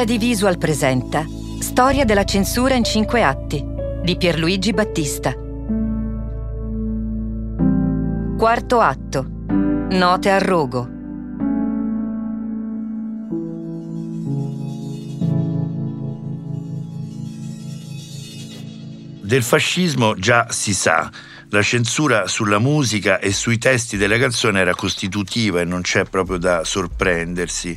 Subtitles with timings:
[0.00, 1.26] Jedi Visual presenta
[1.58, 3.62] Storia della censura in cinque atti
[4.02, 5.34] di Pierluigi Battista.
[8.38, 9.26] Quarto atto.
[9.90, 10.88] Note al rogo.
[19.20, 21.10] Del fascismo già si sa.
[21.50, 26.38] La censura sulla musica e sui testi delle canzoni era costitutiva e non c'è proprio
[26.38, 27.76] da sorprendersi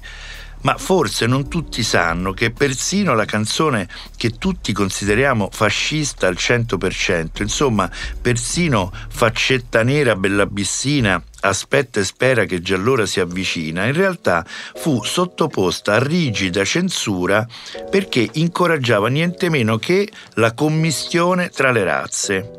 [0.64, 7.42] ma forse non tutti sanno che persino la canzone che tutti consideriamo fascista al 100%,
[7.42, 7.90] insomma,
[8.22, 14.46] persino Faccetta nera bella bissina aspetta e spera che già l'ora si avvicina, in realtà
[14.76, 17.46] fu sottoposta a rigida censura
[17.90, 22.52] perché incoraggiava niente meno che la commistione tra le razze.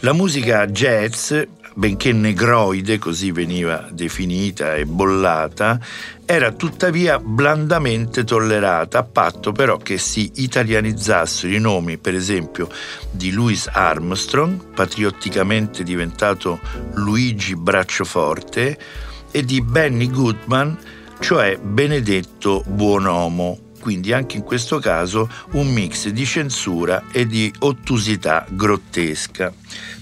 [0.00, 1.32] La musica jazz
[1.74, 5.80] benché negroide, così veniva definita e bollata,
[6.24, 12.68] era tuttavia blandamente tollerata, a patto però che si italianizzassero i nomi, per esempio,
[13.10, 16.60] di Louis Armstrong, patriotticamente diventato
[16.94, 18.78] Luigi Braccioforte,
[19.30, 20.78] e di Benny Goodman,
[21.20, 28.46] cioè Benedetto Buonomo, quindi anche in questo caso un mix di censura e di ottusità
[28.48, 29.52] grottesca.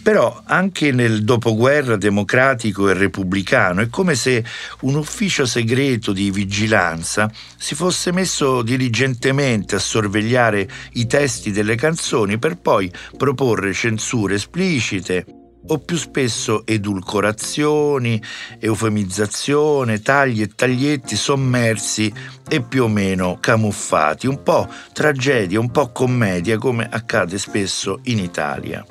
[0.03, 4.45] Però anche nel dopoguerra democratico e repubblicano è come se
[4.81, 12.39] un ufficio segreto di vigilanza si fosse messo diligentemente a sorvegliare i testi delle canzoni
[12.39, 18.23] per poi proporre censure esplicite o più spesso edulcorazioni,
[18.59, 22.13] eufemizzazione, tagli e taglietti sommersi
[22.48, 28.19] e più o meno camuffati, un po' tragedia, un po' commedia come accade spesso in
[28.19, 28.85] Italia.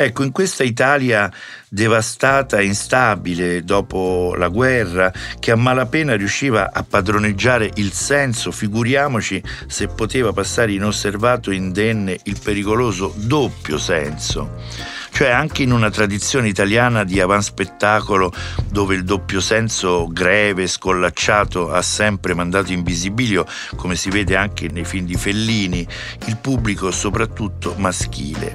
[0.00, 1.28] Ecco, in questa Italia
[1.68, 9.42] devastata e instabile dopo la guerra, che a malapena riusciva a padroneggiare il senso, figuriamoci
[9.66, 17.02] se poteva passare inosservato indenne il pericoloso doppio senso cioè anche in una tradizione italiana
[17.02, 18.32] di avanspettacolo
[18.70, 24.68] dove il doppio senso greve, scollacciato ha sempre mandato in visibilio, come si vede anche
[24.68, 25.84] nei film di Fellini,
[26.26, 28.54] il pubblico soprattutto maschile.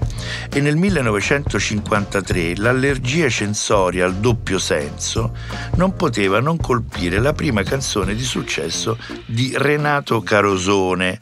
[0.50, 5.35] E nel 1953 l'allergia censoria al doppio senso
[5.75, 11.19] non poteva non colpire la prima canzone di successo di Renato Carosone,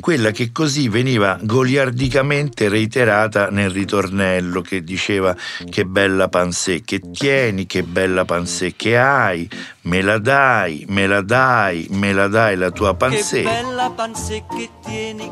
[0.00, 5.34] quella che così veniva goliardicamente reiterata nel ritornello che diceva
[5.70, 9.48] che bella pansè che tieni, che bella pansè che hai,
[9.82, 13.42] me la dai, me la dai, me la dai la tua pansè.
[13.42, 15.30] Che bella pansè che tieni,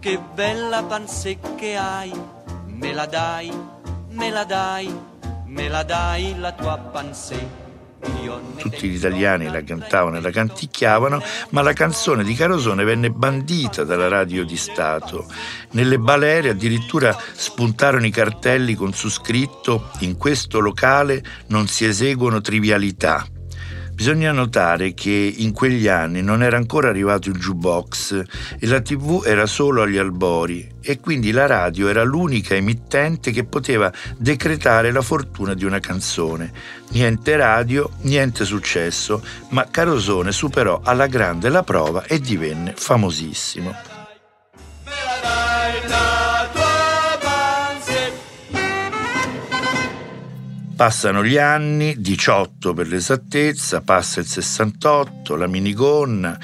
[0.00, 2.12] che bella pansè che hai,
[2.66, 3.52] me la dai,
[4.10, 4.94] me la dai,
[5.46, 7.66] me la dai la tua pansè
[8.58, 13.84] tutti gli italiani la cantavano e la canticchiavano, ma la canzone di Carosone venne bandita
[13.84, 15.26] dalla radio di Stato.
[15.72, 22.40] Nelle balere addirittura spuntarono i cartelli con su scritto in questo locale non si eseguono
[22.40, 23.24] trivialità.
[23.98, 28.22] Bisogna notare che in quegli anni non era ancora arrivato il jukebox
[28.60, 33.42] e la tv era solo agli albori e quindi la radio era l'unica emittente che
[33.42, 36.52] poteva decretare la fortuna di una canzone.
[36.90, 43.97] Niente radio, niente successo, ma Carosone superò alla grande la prova e divenne famosissimo.
[50.78, 56.38] Passano gli anni, 18 per l'esattezza, passa il 68, la minigonna,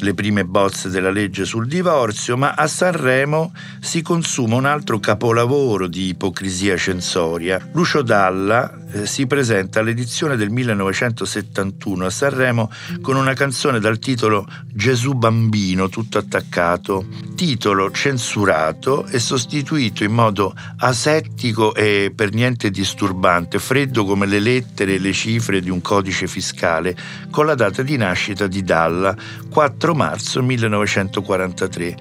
[0.00, 5.86] le prime bozze della legge sul divorzio, ma a Sanremo si consuma un altro capolavoro
[5.86, 7.60] di ipocrisia censoria.
[7.72, 12.70] Lucio Dalla eh, si presenta all'edizione del 1971 a Sanremo
[13.00, 17.06] con una canzone dal titolo Gesù bambino, tutto attaccato,
[17.36, 24.94] titolo censurato e sostituito in modo asettico e per niente disturbante, freddo come le lettere
[24.94, 26.96] e le cifre di un codice fiscale,
[27.30, 29.16] con la data di nascita di Dalla,
[29.48, 31.96] 4 marzo 1943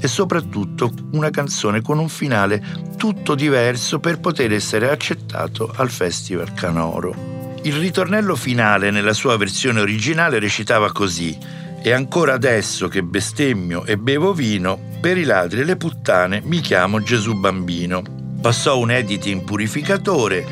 [0.00, 2.62] e soprattutto una canzone con un finale
[2.96, 7.58] tutto diverso per poter essere accettato al Festival Canoro.
[7.62, 11.36] Il ritornello finale nella sua versione originale recitava così
[11.82, 16.60] e ancora adesso che bestemmio e bevo vino, per i ladri e le puttane mi
[16.60, 18.02] chiamo Gesù Bambino.
[18.40, 20.46] Passò un editing purificatore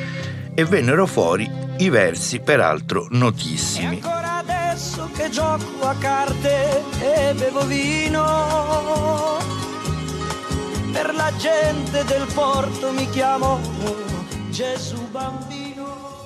[0.55, 4.31] e vennero fuori i versi peraltro notissimi.
[4.73, 9.37] Adesso che gioco a carte e bevo vino,
[10.91, 13.61] per la gente del porto mi chiamo
[14.49, 16.21] Gesù Bambino.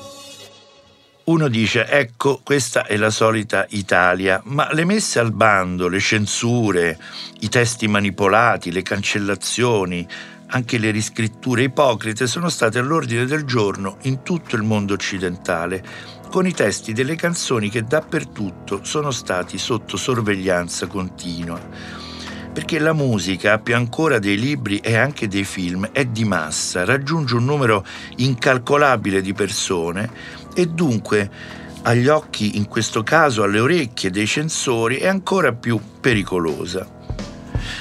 [1.24, 7.00] Uno dice, ecco, questa è la solita Italia, ma le messe al bando, le censure,
[7.40, 10.06] i testi manipolati, le cancellazioni,
[10.48, 15.84] anche le riscritture ipocrite sono state all'ordine del giorno in tutto il mondo occidentale,
[16.30, 21.60] con i testi delle canzoni che dappertutto sono stati sotto sorveglianza continua.
[22.52, 27.34] Perché la musica, più ancora dei libri e anche dei film, è di massa, raggiunge
[27.34, 27.84] un numero
[28.16, 30.10] incalcolabile di persone
[30.54, 31.30] e dunque
[31.82, 36.84] agli occhi, in questo caso alle orecchie dei censori, è ancora più pericolosa.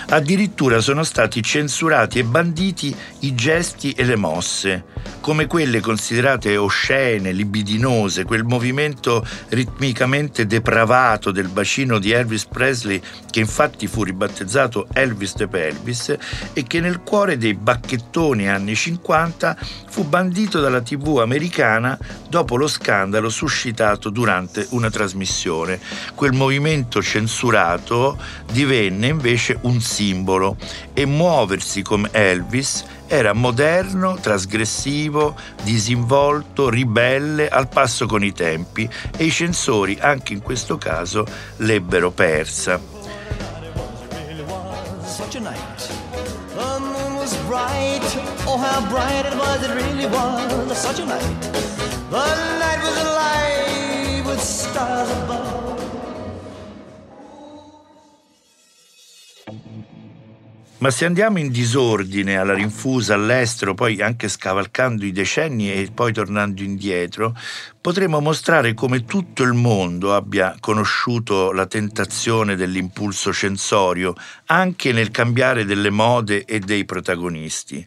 [0.08, 4.86] Addirittura sono stati censurati e banditi i gesti e le mosse,
[5.20, 13.40] come quelle considerate oscene, libidinose, quel movimento ritmicamente depravato del bacino di Elvis Presley, che
[13.40, 16.16] infatti fu ribattezzato Elvis the Pelvis,
[16.54, 19.58] e che nel cuore dei bacchettoni anni 50
[19.90, 21.98] fu bandito dalla TV americana
[22.30, 25.80] dopo lo scandalo suscitato durante una trasmissione.
[26.14, 28.18] Quel movimento censurato
[28.52, 30.58] divenne invece un simbolo
[30.94, 39.24] e muoversi come Elvis era moderno, trasgressivo, disinvolto, ribelle, al passo con i tempi e
[39.24, 41.26] i censori anche in questo caso
[41.58, 42.94] l'ebbero persa.
[52.12, 55.65] The night was alive with stars above.
[60.78, 66.12] Ma se andiamo in disordine alla rinfusa all'estero, poi anche scavalcando i decenni e poi
[66.12, 67.34] tornando indietro,
[67.86, 74.16] potremo mostrare come tutto il mondo abbia conosciuto la tentazione dell'impulso censorio,
[74.48, 77.86] anche nel cambiare delle mode e dei protagonisti.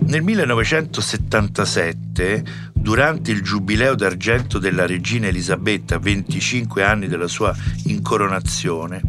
[0.00, 9.00] Nel 1977 durante il giubileo d'argento della regina Elisabetta, 25 anni della sua incoronazione,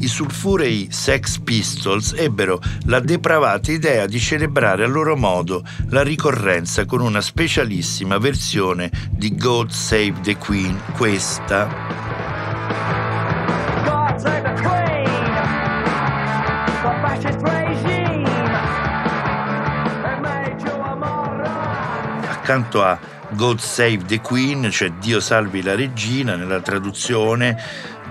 [0.00, 6.84] i sulfurei Sex Pistols ebbero la depravata idea di celebrare a loro modo la ricorrenza
[6.84, 11.68] con una specialissima versione di God Save the Queen, questa.
[22.28, 22.98] Accanto a
[23.30, 27.56] God Save the Queen, cioè Dio salvi la regina nella traduzione,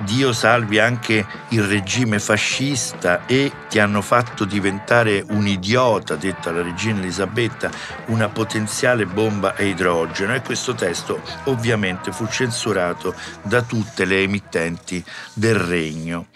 [0.04, 6.62] Dio salvi anche il regime fascista e ti hanno fatto diventare un idiota, detta la
[6.62, 7.69] regina Elisabetta,
[8.06, 15.04] una potenziale bomba a idrogeno e questo testo ovviamente fu censurato da tutte le emittenti
[15.34, 16.28] del regno.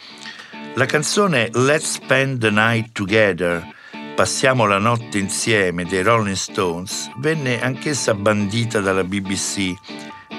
[0.76, 3.82] La canzone Let's Spend the Night Together
[4.16, 9.74] Passiamo la notte insieme dei Rolling Stones venne anch'essa bandita dalla BBC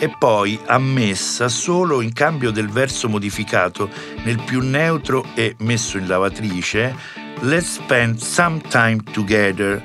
[0.04, 3.88] e poi ammessa solo in cambio del verso modificato
[4.24, 6.94] nel più neutro e messo in lavatrice
[7.40, 9.82] Let's spend some time together.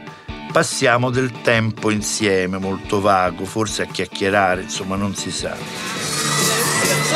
[0.51, 5.55] Passiamo del tempo insieme, molto vago, forse a chiacchierare, insomma non si sa.
[5.55, 7.09] Let's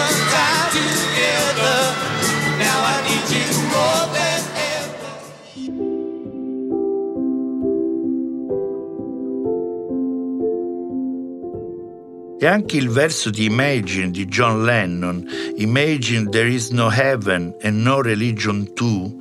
[12.43, 15.25] E anche il verso di Imagine di John Lennon,
[15.59, 19.17] Imagine there is no heaven and no religion too,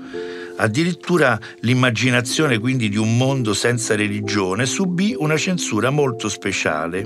[0.63, 7.05] Addirittura l'immaginazione quindi di un mondo senza religione subì una censura molto speciale.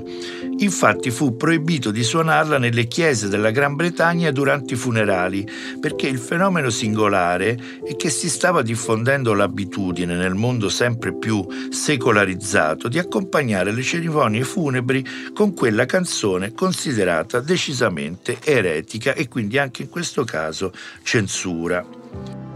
[0.59, 5.43] Infatti fu proibito di suonarla nelle chiese della Gran Bretagna durante i funerali,
[5.79, 12.87] perché il fenomeno singolare è che si stava diffondendo l'abitudine nel mondo sempre più secolarizzato
[12.87, 19.89] di accompagnare le cerimonie funebri con quella canzone considerata decisamente eretica e quindi anche in
[19.89, 20.71] questo caso
[21.01, 22.46] censura.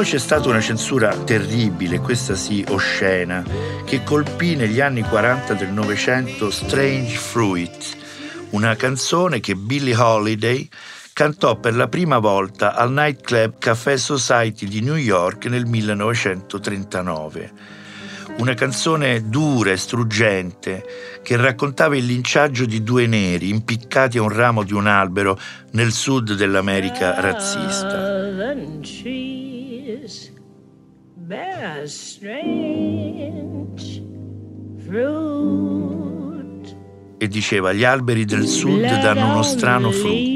[0.00, 3.44] Poi c'è stata una censura terribile, questa sì oscena,
[3.84, 7.96] che colpì negli anni 40 del Novecento Strange Fruit,
[8.50, 10.66] una canzone che Billie Holiday
[11.20, 17.52] cantò per la prima volta al nightclub Café Society di New York nel 1939.
[18.38, 20.82] Una canzone dura e struggente
[21.22, 25.38] che raccontava il linciaggio di due neri impiccati a un ramo di un albero
[25.72, 27.98] nel sud dell'America razzista.
[37.18, 40.29] E diceva gli alberi del sud danno uno strano frutto,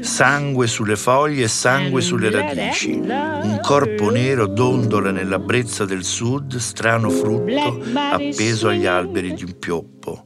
[0.00, 2.92] sangue sulle foglie e sangue sulle radici.
[2.92, 9.58] Un corpo nero dondola nella brezza del sud, strano frutto appeso agli alberi di un
[9.58, 10.24] pioppo.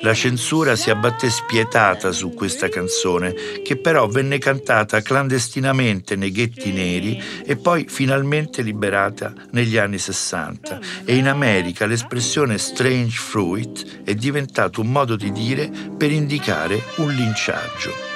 [0.00, 6.70] La censura si abbatté spietata su questa canzone, che però venne cantata clandestinamente nei ghetti
[6.70, 10.78] neri e poi finalmente liberata negli anni 60.
[11.04, 17.12] E in America l'espressione strange fruit è diventato un modo di dire per indicare un
[17.12, 18.07] linciaggio.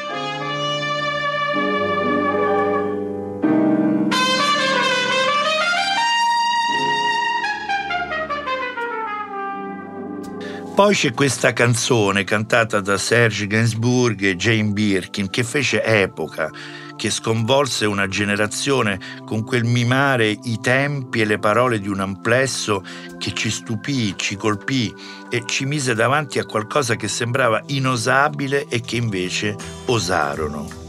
[10.82, 16.50] Poi c'è questa canzone cantata da Serge Gainsbourg e Jane Birkin che fece epoca,
[16.96, 22.82] che sconvolse una generazione con quel mimare i tempi e le parole di un amplesso
[23.16, 24.92] che ci stupì, ci colpì
[25.30, 29.54] e ci mise davanti a qualcosa che sembrava inosabile e che invece
[29.86, 30.81] osarono.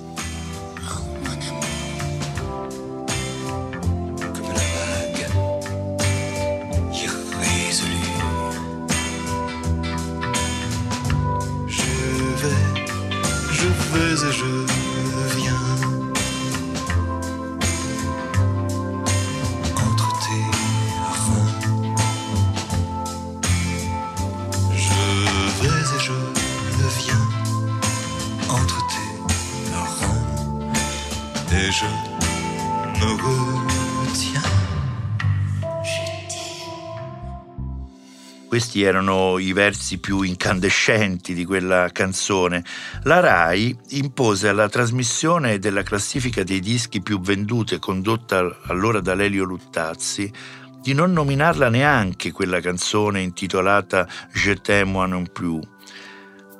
[38.53, 42.63] Questi erano i versi più incandescenti di quella canzone.
[43.01, 49.43] La RAI impose alla trasmissione della classifica dei dischi più venduti, condotta allora da Lelio
[49.43, 50.31] Luttazzi,
[50.79, 55.59] di non nominarla neanche quella canzone intitolata Je t'aime moi non plus.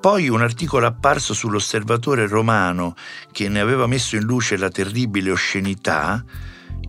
[0.02, 2.96] Poi un articolo apparso sull'osservatore romano
[3.32, 6.26] che ne aveva messo in luce la terribile oscenità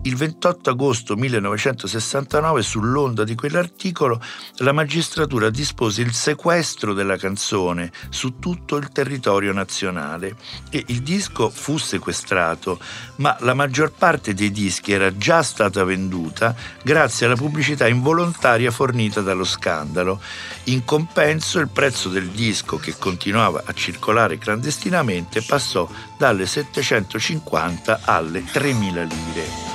[0.05, 4.21] il 28 agosto 1969, sull'onda di quell'articolo,
[4.57, 10.35] la magistratura dispose il sequestro della canzone su tutto il territorio nazionale
[10.69, 12.79] e il disco fu sequestrato,
[13.17, 19.21] ma la maggior parte dei dischi era già stata venduta grazie alla pubblicità involontaria fornita
[19.21, 20.21] dallo scandalo.
[20.65, 28.41] In compenso il prezzo del disco, che continuava a circolare clandestinamente, passò dalle 750 alle
[28.41, 29.65] 3.000 lire.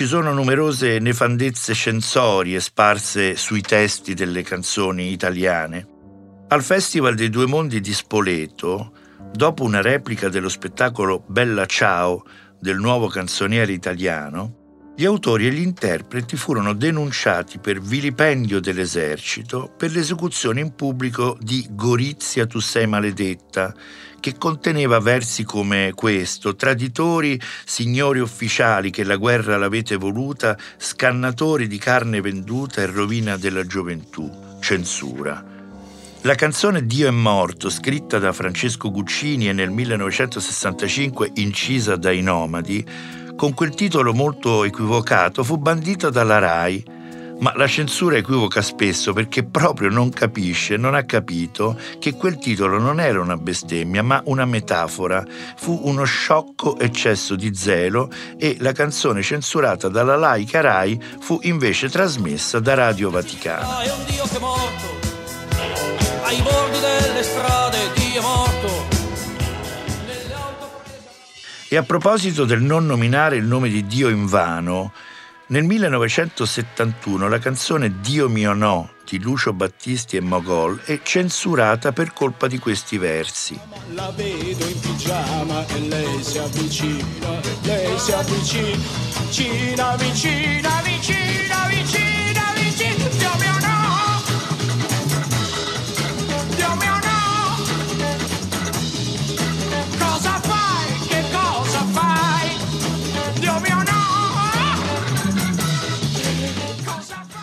[0.00, 5.86] Ci sono numerose nefandezze censorie sparse sui testi delle canzoni italiane.
[6.48, 8.92] Al Festival dei Due Mondi di Spoleto,
[9.30, 12.24] dopo una replica dello spettacolo Bella Ciao
[12.58, 14.59] del nuovo canzoniere italiano,
[15.00, 21.66] gli autori e gli interpreti furono denunciati per vilipendio dell'esercito per l'esecuzione in pubblico di
[21.70, 23.74] Gorizia tu sei maledetta,
[24.20, 31.78] che conteneva versi come questo, traditori, signori ufficiali che la guerra l'avete voluta, scannatori di
[31.78, 34.30] carne venduta e rovina della gioventù,
[34.60, 35.42] censura.
[36.24, 42.86] La canzone Dio è morto, scritta da Francesco Guccini e nel 1965 incisa dai Nomadi,
[43.40, 46.84] con quel titolo molto equivocato, fu bandito dalla RAI.
[47.38, 52.78] Ma la censura equivoca spesso perché proprio non capisce, non ha capito che quel titolo
[52.78, 55.24] non era una bestemmia, ma una metafora.
[55.56, 61.88] Fu uno sciocco eccesso di zelo e la canzone censurata dalla laica RAI fu invece
[61.88, 63.78] trasmessa da Radio Vaticana.
[63.78, 64.98] Ah, è un Dio che è morto,
[66.24, 68.59] ai bordi delle strade, Dio è morto
[71.72, 74.92] e a proposito del non nominare il nome di Dio in vano,
[75.46, 82.12] nel 1971 la canzone Dio mio no di Lucio Battisti e Mogol è censurata per
[82.12, 83.56] colpa di questi versi.
[83.94, 88.76] La vedo in pigiama e lei si avvicina, lei si avvicina,
[89.28, 91.29] vicina, vicina, vicina,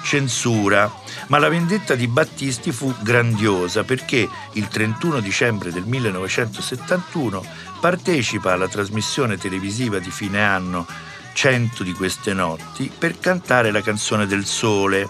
[0.08, 0.90] censura,
[1.28, 7.44] ma la vendetta di Battisti fu grandiosa perché il 31 dicembre del 1971
[7.82, 10.88] partecipa alla trasmissione televisiva di fine anno
[11.34, 15.10] 100 di queste notti per cantare la canzone del sole.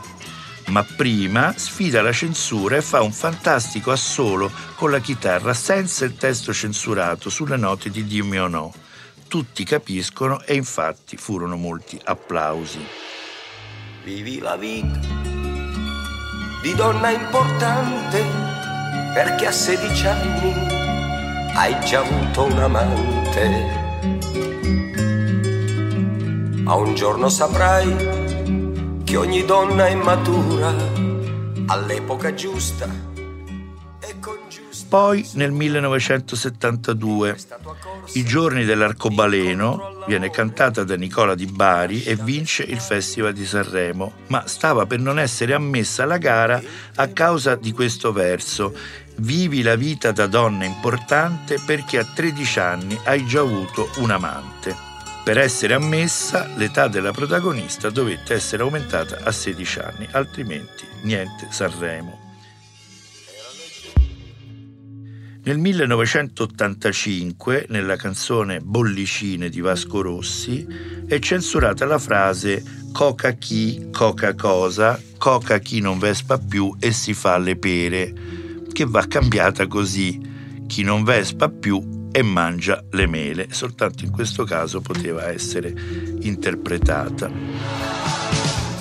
[0.69, 6.17] Ma prima sfida la censura e fa un fantastico assolo con la chitarra senza il
[6.17, 8.73] testo censurato sulle note di Dimmi o no.
[9.27, 13.06] Tutti capiscono e infatti furono molti applausi.
[14.07, 14.99] Vivi la vita
[16.61, 18.23] di donna importante
[19.13, 20.53] perché a 16 anni
[21.53, 23.49] hai già avuto un amante.
[26.63, 30.73] Ma un giorno saprai che ogni donna è matura
[31.65, 32.87] all'epoca giusta
[33.99, 34.85] e con giusta...
[34.87, 37.37] Poi nel 1972,
[38.13, 44.13] I giorni dell'arcobaleno viene cantata da Nicola Di Bari e vince il Festival di Sanremo,
[44.27, 46.61] ma stava per non essere ammessa alla gara
[46.95, 48.73] a causa di questo verso.
[49.17, 54.75] Vivi la vita da donna importante perché a 13 anni hai già avuto un amante.
[55.23, 62.26] Per essere ammessa, l'età della protagonista dovette essere aumentata a 16 anni, altrimenti niente Sanremo.
[65.47, 70.67] Nel 1985, nella canzone Bollicine di Vasco Rossi,
[71.07, 72.61] è censurata la frase
[72.91, 78.13] Coca chi, coca cosa, coca chi non vespa più e si fa le pere,
[78.73, 80.19] che va cambiata così.
[80.67, 83.47] Chi non vespa più e mangia le mele.
[83.51, 85.73] Soltanto in questo caso poteva essere
[86.23, 87.31] interpretata.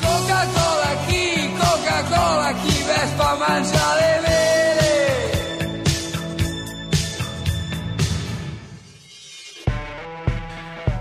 [0.00, 3.95] Coca-Cola chi, Coca-Cola chi Vespa mangia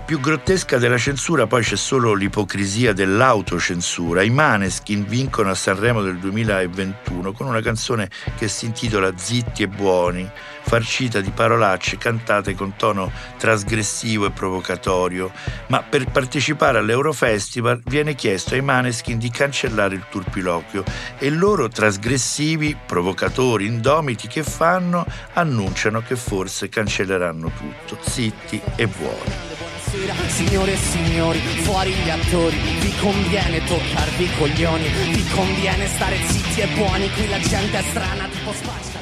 [0.06, 4.22] Più grottesca della censura poi c'è solo l'ipocrisia dell'autocensura.
[4.22, 9.66] I Maneskin vincono a Sanremo del 2021 con una canzone che si intitola Zitti e
[9.66, 10.30] buoni,
[10.62, 15.32] farcita di parolacce cantate con tono trasgressivo e provocatorio.
[15.66, 20.84] Ma per partecipare all'Eurofestival viene chiesto ai Maneskin di cancellare il turpiloquio
[21.18, 29.55] e loro trasgressivi, provocatori, indomiti che fanno annunciano che forse cancelleranno tutto, zitti e buoni
[29.90, 32.56] sera Signore e signori, fuori gli attori.
[32.80, 34.88] Vi conviene toccarvi i coglioni.
[35.12, 37.10] Vi conviene stare zitti e buoni.
[37.10, 38.95] Qui la gente è strana tipo spacciatori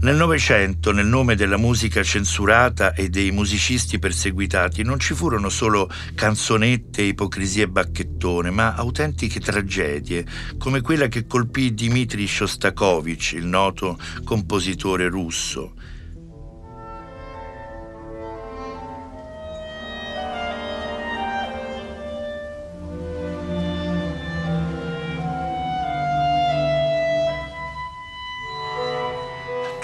[0.00, 5.90] Nel Novecento, nel nome della musica censurata e dei musicisti perseguitati, non ci furono solo
[6.14, 10.24] canzonette, ipocrisie e bacchettone, ma autentiche tragedie,
[10.56, 15.74] come quella che colpì Dmitri Shostakovich, il noto compositore russo.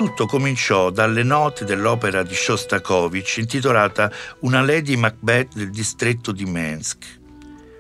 [0.04, 7.20] Tutto cominciò dalle note dell'opera di Shostakovich intitolata Una Lady Macbeth del distretto di Mensk.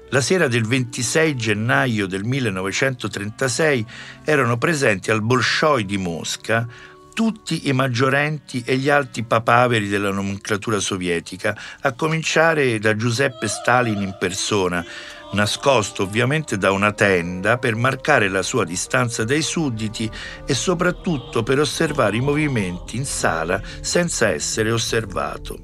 [0.08, 3.86] La sera del 26 gennaio del 1936
[4.24, 6.66] erano presenti al Bolshoi di Mosca
[7.14, 14.02] tutti i maggiorenti e gli alti papaveri della nomenclatura sovietica, a cominciare da Giuseppe Stalin
[14.02, 14.84] in persona,
[15.32, 20.10] nascosto ovviamente da una tenda per marcare la sua distanza dai sudditi
[20.44, 25.58] e soprattutto per osservare i movimenti in sala senza essere osservato.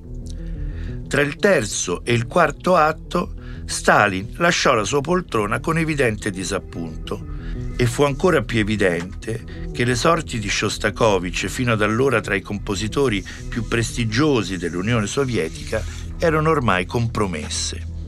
[1.09, 3.35] Tra il terzo e il quarto atto,
[3.67, 7.30] Stalin lasciò la sua poltrona con evidente disappunto
[7.77, 12.43] e fu ancora più evidente che le sorti di Shostakovich, fino ad allora tra i
[12.43, 15.83] compositori più prestigiosi dell'Unione Sovietica,
[16.19, 18.00] erano ormai compromesse.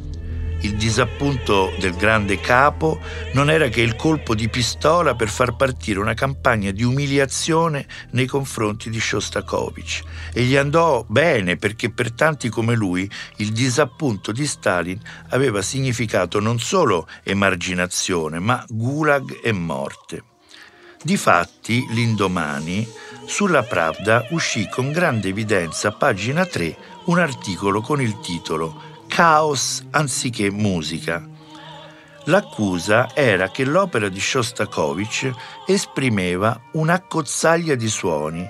[0.62, 3.00] Il disappunto del grande capo
[3.32, 8.26] non era che il colpo di pistola per far partire una campagna di umiliazione nei
[8.26, 10.02] confronti di Shostakovich.
[10.32, 16.38] E gli andò bene perché per tanti come lui il disappunto di Stalin aveva significato
[16.38, 20.22] non solo emarginazione, ma gulag e morte.
[21.02, 22.88] Difatti, l'indomani,
[23.24, 30.50] sulla Pravda uscì con grande evidenza pagina 3 un articolo con il titolo caos anziché
[30.50, 31.22] musica.
[32.24, 35.30] L'accusa era che l'opera di Shostakovich
[35.66, 38.48] esprimeva un'accozzaglia di suoni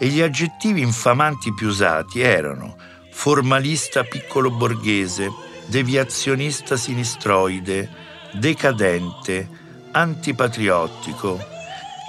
[0.00, 2.76] e gli aggettivi infamanti più usati erano
[3.12, 5.30] formalista piccolo borghese,
[5.66, 7.88] deviazionista sinistroide,
[8.32, 9.48] decadente,
[9.92, 11.51] antipatriottico.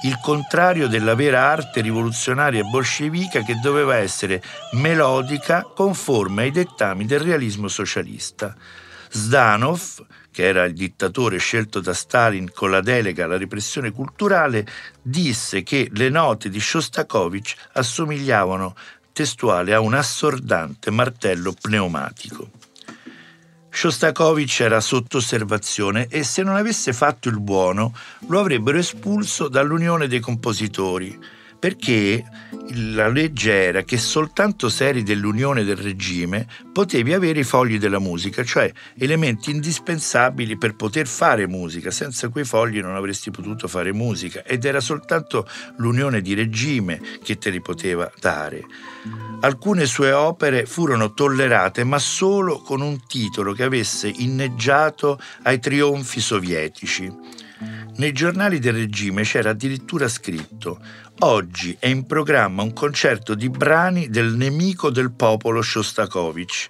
[0.04, 4.42] Il contrario della vera arte rivoluzionaria bolscevica che doveva essere
[4.74, 8.56] melodica, conforme ai dettami del realismo socialista.
[9.10, 14.66] Zdanov, che era il dittatore scelto da Stalin con la delega alla repressione culturale,
[15.02, 18.76] disse che le note di Shostakovich assomigliavano
[19.14, 22.63] testuale a un assordante martello pneumatico.
[23.76, 27.94] Shostakovich era sotto osservazione e se non avesse fatto il buono
[28.28, 31.20] lo avrebbero espulso dall'Unione dei compositori,
[31.64, 32.26] perché
[32.92, 38.00] la legge era che soltanto se eri dell'unione del regime potevi avere i fogli della
[38.00, 41.90] musica, cioè elementi indispensabili per poter fare musica.
[41.90, 45.48] Senza quei fogli non avresti potuto fare musica ed era soltanto
[45.78, 48.66] l'unione di regime che te li poteva dare.
[49.40, 56.20] Alcune sue opere furono tollerate, ma solo con un titolo che avesse inneggiato ai trionfi
[56.20, 57.43] sovietici.
[57.96, 60.80] Nei giornali del regime c'era addirittura scritto
[61.20, 66.68] Oggi è in programma un concerto di brani del nemico del popolo Shostakovich.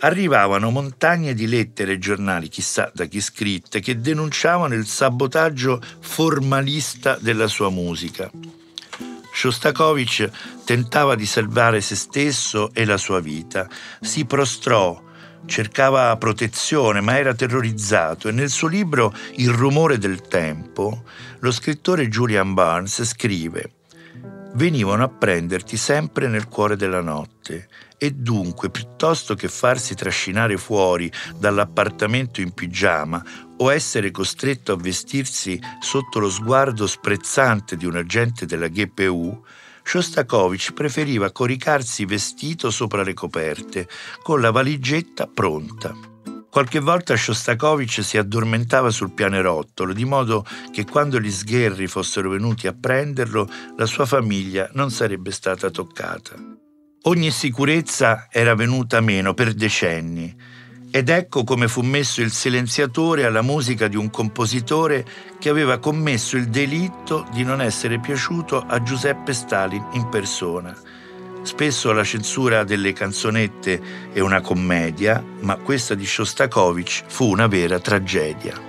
[0.00, 7.18] Arrivavano montagne di lettere ai giornali, chissà da chi scritte, che denunciavano il sabotaggio formalista
[7.20, 8.30] della sua musica.
[9.32, 10.30] Shostakovich
[10.64, 13.68] tentava di salvare se stesso e la sua vita.
[14.00, 15.00] Si prostrò,
[15.46, 18.28] cercava protezione, ma era terrorizzato.
[18.28, 21.04] E nel suo libro Il rumore del tempo,
[21.40, 23.72] lo scrittore Julian Barnes scrive
[24.54, 27.68] Venivano a prenderti sempre nel cuore della notte.
[27.96, 33.22] E dunque, piuttosto che farsi trascinare fuori dall'appartamento in pigiama
[33.58, 39.44] o essere costretto a vestirsi sotto lo sguardo sprezzante di un agente della GPU,
[39.90, 43.88] Shostakovich preferiva coricarsi vestito sopra le coperte,
[44.22, 45.96] con la valigetta pronta.
[46.50, 52.66] Qualche volta Shostakovich si addormentava sul pianerottolo, di modo che quando gli sgherri fossero venuti
[52.66, 53.48] a prenderlo,
[53.78, 56.34] la sua famiglia non sarebbe stata toccata.
[57.04, 60.36] Ogni sicurezza era venuta meno per decenni
[60.90, 65.04] ed ecco come fu messo il silenziatore alla musica di un compositore
[65.38, 70.76] che aveva commesso il delitto di non essere piaciuto a Giuseppe Stalin in persona.
[71.42, 73.80] Spesso la censura delle canzonette
[74.12, 78.67] è una commedia, ma questa di Shostakovich fu una vera tragedia.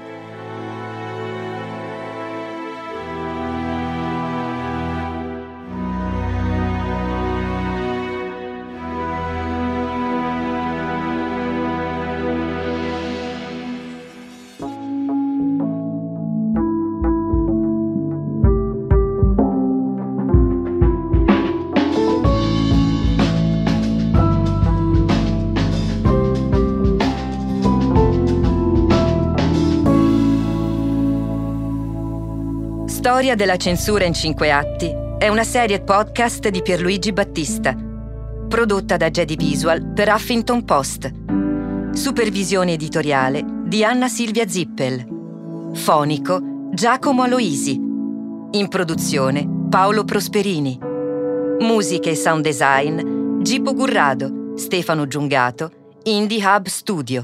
[33.30, 37.76] Storia della censura in cinque atti è una serie podcast di Pierluigi Battista,
[38.48, 41.12] prodotta da Jedi Visual per Huffington Post.
[41.92, 45.70] Supervisione editoriale di Anna Silvia Zippel.
[45.74, 47.74] Fonico Giacomo Aloisi.
[47.74, 50.80] In produzione Paolo Prosperini.
[51.60, 55.72] Musiche e sound design Gipo Gurrado, Stefano Giungato,
[56.06, 57.24] Indie Hub Studio.